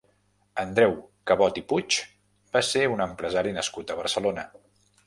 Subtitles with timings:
[0.61, 0.95] Andreu
[1.31, 1.99] Cabot i Puig
[2.59, 4.51] va ser un empresari nascut a Barcelona.